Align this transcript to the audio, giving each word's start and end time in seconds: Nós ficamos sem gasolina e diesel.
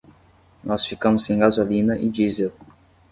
Nós 0.63 0.83
ficamos 0.83 1.25
sem 1.25 1.37
gasolina 1.37 1.95
e 1.95 2.09
diesel. 2.09 2.51